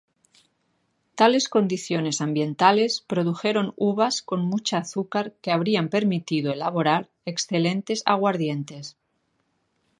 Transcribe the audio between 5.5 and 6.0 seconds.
habrían